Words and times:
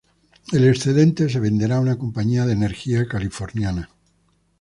El 0.51 0.67
excedente 0.67 1.29
se 1.29 1.39
venderá 1.39 1.75
a 1.75 1.79
una 1.79 1.95
compañía 1.99 2.47
de 2.47 2.53
energía 2.53 3.07
californiana. 3.07 3.91